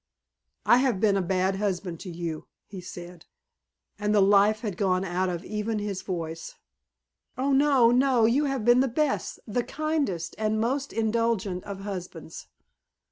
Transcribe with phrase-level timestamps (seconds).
[0.65, 3.27] "I have been a bad husband to you," he said.
[3.99, 6.55] And the life had gone out of even his voice.
[7.37, 7.51] "Oh!
[7.53, 7.91] No!
[7.91, 8.25] No!
[8.25, 12.47] you have been the best, the kindest and most indulgent of husbands."